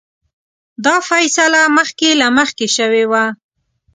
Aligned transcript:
دا 0.85 0.95
فیصله 1.09 1.61
مخکې 1.77 2.09
له 2.21 2.27
مخکې 2.37 2.67
شوې 2.77 3.03
وه. 3.11 3.25